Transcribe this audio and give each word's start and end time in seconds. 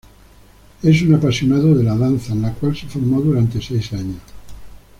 Es 0.81 0.99
un 1.03 1.13
apasionado 1.13 1.75
de 1.75 1.83
la 1.83 1.95
danza, 1.95 2.33
en 2.33 2.41
la 2.41 2.53
cual 2.55 2.75
se 2.75 2.87
formó 2.87 3.21
durante 3.21 3.61
seis 3.61 3.93
años. 3.93 4.17